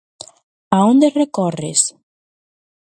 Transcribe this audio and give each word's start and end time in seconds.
A 0.77 0.77
onde 0.91 1.07
recorres? 1.21 1.81